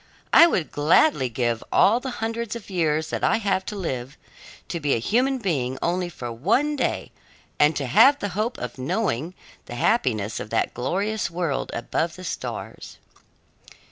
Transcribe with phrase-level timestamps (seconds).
[0.33, 4.17] "I would gladly give all the hundreds of years that I have to live,
[4.67, 7.11] to be a human being only for one day
[7.59, 9.35] and to have the hope of knowing
[9.67, 12.97] the happiness of that glorious world above the stars."